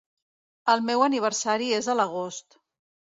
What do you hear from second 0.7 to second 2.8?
El meu aniversari és a l'agost.